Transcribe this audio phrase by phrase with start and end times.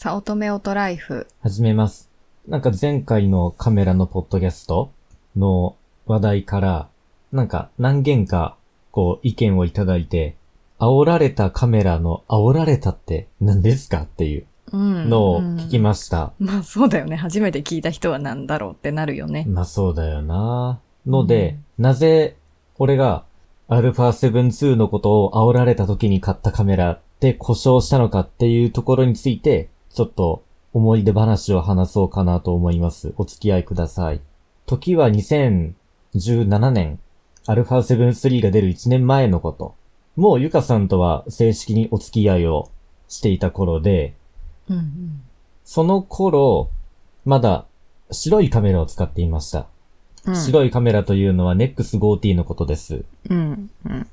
[0.00, 1.26] 早乙女オトライフ。
[1.42, 2.08] 始めます。
[2.46, 4.92] なんか前回のカメラのポッドキャスト
[5.34, 5.74] の
[6.06, 6.88] 話題から、
[7.32, 8.56] なんか何件か
[8.92, 10.36] こう意見をいただいて、
[10.78, 15.10] 煽られたカメラの煽られたって何ですかっていううん。
[15.10, 16.32] のを聞きました。
[16.38, 17.16] まあそうだよね。
[17.16, 19.46] 初めて聞いた人は何だろうってなるよね。
[19.48, 20.78] まあそうだよな。
[21.06, 22.36] ので、なぜ
[22.76, 23.24] 俺が
[23.68, 33.12] α7-2 のことを煽られた時に買ったカメラって故障したのかっていうところについて、ちょっと思い出話を話そうかなと思います。
[33.16, 34.20] お付き合いください。
[34.66, 36.98] 時は2017年、
[37.46, 39.74] α7-3 が出る1年前のこと。
[40.16, 42.70] もうゆかさんとは正式にお付き合いを
[43.08, 44.14] していた頃で、
[44.68, 45.22] うんうん。
[45.64, 46.70] その頃、
[47.24, 47.66] まだ
[48.10, 49.66] 白いカメラを使っていました。
[50.24, 53.04] うん、白いカメラというのは NEX5T のことです。
[53.28, 53.70] うん。
[53.86, 54.06] うん。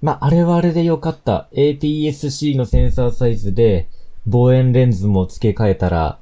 [0.00, 1.48] まあ、あれはあれでよかった。
[1.52, 3.88] APS-C のセンサーサイズで、
[4.28, 6.18] 望遠レンズも付け替えたら、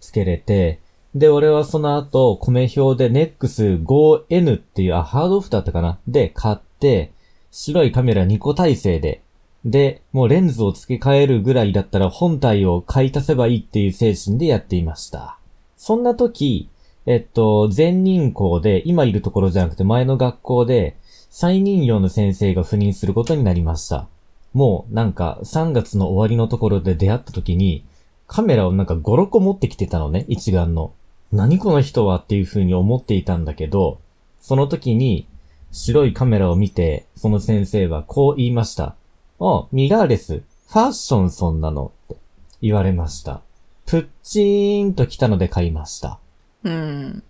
[0.00, 0.80] 付けれて、
[1.14, 5.98] で、俺はその後、米表で NEX5N っていう、あ、ハードオフだったかな？
[6.08, 7.12] で、買って、
[7.50, 9.22] 白いカメラ2個体制で、
[9.64, 15.36] で、もうレンズを付け替えるぐらいだったら本体を買い足せばいいっていう精神でやっていました。
[15.76, 16.70] そんな時、
[17.06, 20.96] えっと、全人校で、今いるところじゃなくて前の学校で、
[21.28, 24.08] 再任用の先生が赴任することになりました。
[24.52, 27.84] もうなんか3月の終わりのところで出会った時に、
[28.26, 30.92] カメラをなんか5、6個持ってきてたのね、一眼の。
[31.32, 34.00] 何この人はっていう風に思っていたんだけど、
[34.40, 35.26] その時に
[35.72, 38.94] 白いカメラを見て、その先生はこう言いました。
[39.40, 42.16] あ、ミラーレス、ファッションそんなのって
[42.62, 43.40] 言われました。
[43.86, 46.18] プッチーンと来たので買いました。
[46.64, 47.22] うん。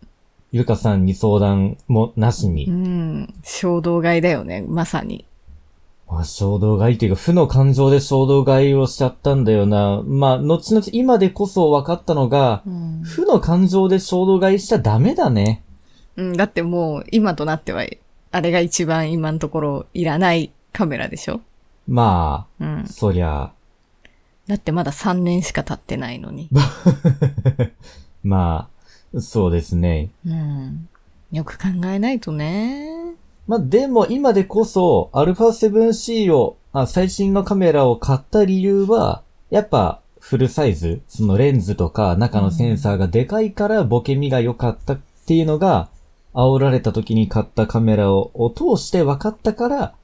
[0.53, 2.71] ゆかさんに相談もなしにう。
[2.71, 3.35] ん。
[3.43, 4.65] 衝動買いだよね。
[4.67, 5.25] まさに。
[6.11, 10.03] まあ、衝動買いっていうか、負の感情で衝動買いをしちゃったんだよな。
[10.05, 13.03] まあ、後々今でこそ分かったのが、うん。
[13.05, 15.63] 負の感情で衝動買いしちゃダメだね。
[16.17, 17.87] うん、だってもう、今となっては、
[18.33, 21.41] あれが一番今のところいらないカメラでしょ？
[21.89, 22.87] まうんあ、。
[22.87, 23.53] そりゃ、
[24.49, 26.49] だってまだ3年しか経ってないのに。
[28.25, 28.69] ま
[29.15, 30.11] あ、そうですね。
[30.27, 30.89] うん。
[31.31, 32.90] よく考えないとね。
[33.51, 45.89] まあ、でも今でこそ、α7C を、あ、最新のカメラを買った理由は、やっぱ、フルサイズ、そのレンズとか中のセンサーがでかいからボケ身が良かったっていうのが、
[46.33, 49.95] 煽られた時に買ったカメラをを通して分かったから、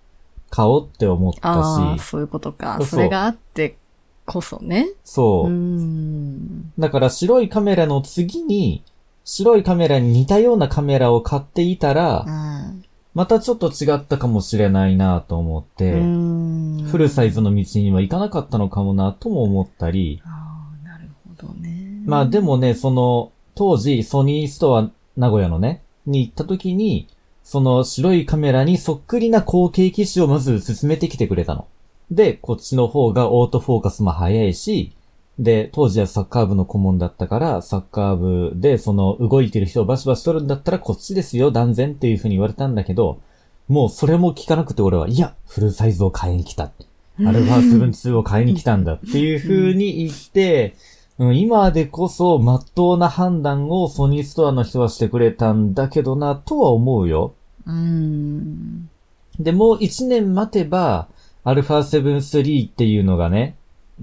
[0.50, 2.80] 買おうって思ったああ、し、そういうことか。
[2.84, 3.76] それがあって
[4.24, 4.88] こそね。
[5.04, 5.50] そうう。
[5.52, 6.72] ん。
[6.80, 8.82] だから白いカメラの次に、
[9.24, 12.85] 白いカメラに似たようなカメラを買っていたら、うん。
[13.16, 22.02] またちょっと違ったかもしれないなと思って、うんフルサイズの道には行かなかったのかもなとも思ったり、ああ、なるほどね。
[22.04, 27.08] まあでもね、その、当時ソニーストア名古屋のね、に行った時に、
[27.42, 31.66] その白いカメラにそっくりな後継機種をまず進めてきてくれたの。
[32.10, 34.92] で、こっちの方がオートフォーカスも早いし、
[35.38, 43.20] で、当時はサッカー部の顧問だったから、サッカー部でその動いてる人をバシバシ撮るんだったらこっちですよ、断然っていう風に言われたんだけど、
[43.68, 46.70] もうそれも聞かなくて俺は、いや、フルサイズを買いに来た。
[47.18, 50.74] アルファ7-2を買いに来たんだっていう風に言って、
[51.18, 57.34] うん、今でこそ真っ当な判断をソニーストアの人はしてくれたんだけどな、とは思うよ。
[57.66, 58.88] うん。
[59.40, 61.08] で、もう1年待てば、
[61.42, 63.56] アルファ7-3っていうのがね、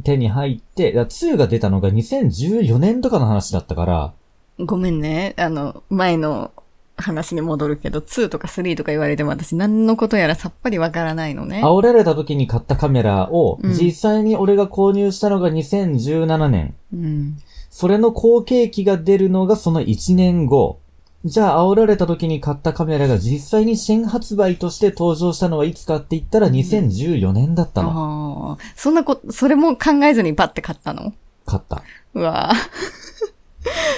[0.03, 4.13] 手に入って、いや2が出たのが2014年とかの話だったから、
[4.59, 5.33] ごめんね。
[5.37, 6.51] あの、前の
[6.95, 11.61] 話に戻るけど、2とか3とか言われても私何のことやらさっぱりわからないのね。
[11.63, 16.75] 煽られた時に買ったカメラを、うん実際に俺が購入したのが2017年。
[16.93, 17.37] うん。
[17.69, 20.79] それの後継機が出るのがその1年後。
[21.25, 28.57] じゃあ、煽られた時に買ったカメラが実際に新発売として登場したのはいつかって言ったら2014年だったの。
[28.57, 28.73] ああ。
[28.75, 31.13] そんなこ、それも考えずにパッて買ったの？
[31.45, 31.81] 買った。
[32.13, 33.23] うわぁ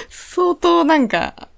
[0.08, 1.48] 相当なんか、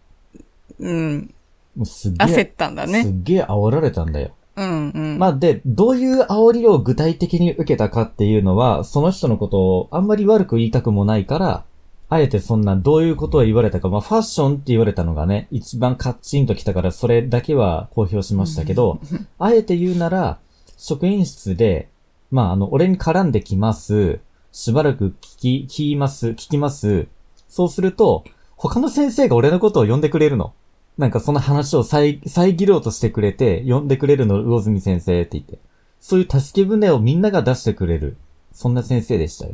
[0.78, 1.34] うん、
[1.76, 3.02] もうすっげ焦え、ったんだね。
[3.02, 4.30] すっげえ煽られたんだよ。
[4.56, 5.18] うんうん。
[5.18, 11.64] まあ、で、どういう煽りを具体的に受けたかっていうのは、その人のことをあんまり悪く言いたくもないから、
[12.10, 18.98] あえてそんなどういうことを言われたか、まあファッションって言われたのがね、一番カッチンときたからそれだけは公表しましたけど、
[19.38, 20.38] あえて言うなら、
[20.78, 21.88] 職員室で、
[22.30, 24.20] まああの、俺に絡んできます。
[24.52, 27.08] しばらく聞き、聞きます、聞きます。
[27.48, 28.24] そうすると、
[28.56, 30.54] 他の先生が俺のことを呼んでくれるの。
[30.96, 35.58] なんかその話を遮遮ろうとしてくれて、呼んでくれるの、魚住先生って言って。
[36.00, 38.16] そういう助け舟をみんなが出してくれる。
[38.52, 39.52] そんな先生でしたよ。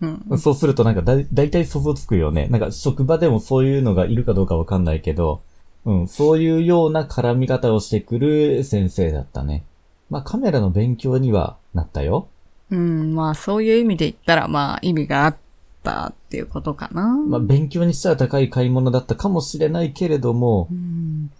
[0.00, 0.38] うん。
[0.38, 2.46] そうするとなんかだ、だいたい想像つくよね。
[2.48, 5.42] なんか職場でもそういうのがいるかどうかわかんないけど、
[5.84, 9.64] うん、そういうような絡み方をしてくる先生だったね。
[10.10, 12.28] まあカメラの勉強にはなったよ。
[12.70, 15.36] うん、まあそういう意味で言ったら、まあ意味があっ
[15.82, 17.16] たっていうことかな。
[17.16, 21.30] まあ勉強にしたら高い買い物だったかもしれないけれどもう、ん、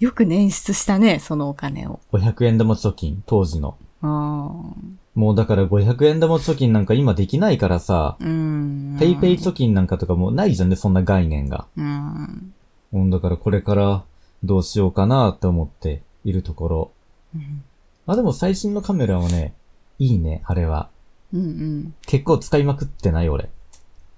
[0.00, 2.00] よく捻出したね、そのお金を。
[2.12, 3.76] 500円玉貯金、当時の。
[4.02, 4.50] あ
[5.14, 8.96] もうだから500円玉貯金なんか今できないからさ、ーうん。
[8.98, 11.66] ペイペイ貯金なんかとかもうないじゃんね、そんな概念が。
[11.76, 12.54] うん。
[12.92, 14.04] うん、だからこれから
[14.42, 16.90] どうしようかなって思っているところ。
[17.34, 17.64] うん
[18.06, 19.54] まあでも最新のカメラはね、
[19.98, 20.90] いいね、あれは。
[21.32, 23.48] うん結構使いまくってない俺。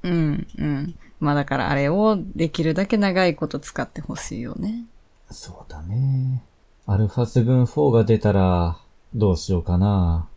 [0.02, 0.12] うん。
[0.12, 0.94] うんうん。
[1.20, 4.86] まあだからあれをできるだけ長いこと使ってほしいよね。
[5.30, 6.42] そうだね。
[6.86, 8.78] アルファ7-4が出たら、
[9.14, 10.28] どうしようかな。